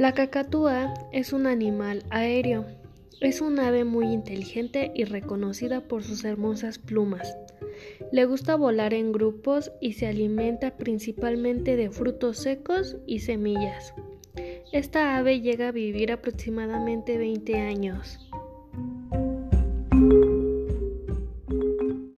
[0.00, 2.64] La cacatúa es un animal aéreo.
[3.20, 7.36] Es un ave muy inteligente y reconocida por sus hermosas plumas.
[8.10, 13.92] Le gusta volar en grupos y se alimenta principalmente de frutos secos y semillas.
[14.72, 18.30] Esta ave llega a vivir aproximadamente 20 años.